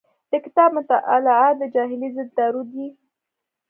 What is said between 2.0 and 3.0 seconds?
ضد دارو دی.